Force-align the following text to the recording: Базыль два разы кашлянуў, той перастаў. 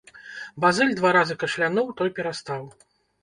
Базыль 0.63 0.95
два 0.99 1.11
разы 1.17 1.35
кашлянуў, 1.45 1.93
той 2.01 2.09
перастаў. 2.21 2.61